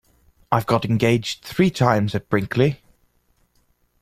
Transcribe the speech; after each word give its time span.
I've 0.51 0.65
got 0.65 0.83
engaged 0.83 1.43
three 1.43 1.69
times 1.69 2.15
at 2.15 2.27
Brinkley. 2.27 2.81